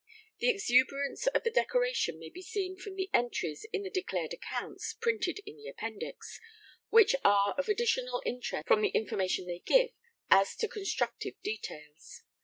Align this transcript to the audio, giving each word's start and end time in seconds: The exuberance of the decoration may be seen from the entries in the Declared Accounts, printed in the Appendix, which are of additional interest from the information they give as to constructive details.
The 0.39 0.49
exuberance 0.49 1.27
of 1.27 1.43
the 1.43 1.51
decoration 1.51 2.17
may 2.17 2.31
be 2.31 2.41
seen 2.41 2.75
from 2.75 2.95
the 2.95 3.07
entries 3.13 3.67
in 3.71 3.83
the 3.83 3.89
Declared 3.91 4.33
Accounts, 4.33 4.95
printed 4.99 5.41
in 5.45 5.57
the 5.57 5.69
Appendix, 5.69 6.39
which 6.89 7.15
are 7.23 7.53
of 7.55 7.69
additional 7.69 8.23
interest 8.25 8.67
from 8.67 8.81
the 8.81 8.89
information 8.89 9.45
they 9.45 9.59
give 9.59 9.91
as 10.31 10.55
to 10.55 10.67
constructive 10.67 11.39
details. 11.43 12.23